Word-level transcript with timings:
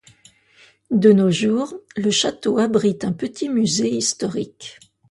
De 0.89 1.11
nos 1.13 1.29
jours, 1.29 1.75
le 1.95 2.09
château 2.09 2.57
abrite 2.57 3.03
un 3.03 3.11
petit 3.13 3.49
musée 3.49 3.91
historique. 3.91 4.79